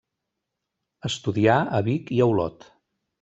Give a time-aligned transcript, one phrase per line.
[1.09, 2.67] Estudià a Vic i a Olot.